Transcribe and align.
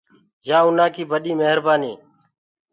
يآ 0.47 0.57
اُنآ 0.67 0.85
ڪي 0.93 1.03
وڏي 1.11 1.31
مهرنآنيٚ۔ 1.39 1.99